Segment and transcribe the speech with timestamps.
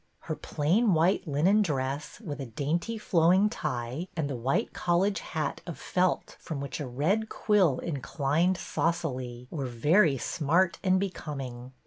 [0.21, 5.61] Her plain white linen dress, with a dainty flowing tie, and the white college hat
[5.67, 11.73] of felt, from which a red quill inclined saucily, were very smart and becoming.